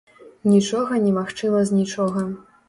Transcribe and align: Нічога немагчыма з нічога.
Нічога 0.53 0.93
немагчыма 1.03 1.61
з 1.71 1.79
нічога. 1.83 2.27